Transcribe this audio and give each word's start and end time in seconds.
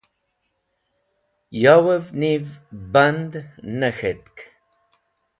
Yowev 1.61 2.05
niv 2.19 2.45
band 2.93 3.31
ne 3.79 3.89
k̃hetk. 3.97 4.37